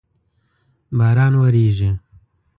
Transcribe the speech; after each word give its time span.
باران 0.97 1.33
وریږی 1.41 1.91